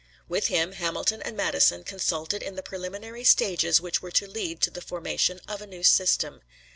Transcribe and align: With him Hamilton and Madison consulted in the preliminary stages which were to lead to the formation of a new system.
With 0.27 0.47
him 0.47 0.71
Hamilton 0.71 1.21
and 1.21 1.37
Madison 1.37 1.83
consulted 1.83 2.41
in 2.41 2.55
the 2.55 2.63
preliminary 2.63 3.23
stages 3.23 3.79
which 3.79 4.01
were 4.01 4.09
to 4.13 4.25
lead 4.27 4.59
to 4.61 4.71
the 4.71 4.81
formation 4.81 5.39
of 5.47 5.61
a 5.61 5.67
new 5.67 5.83
system. 5.83 6.41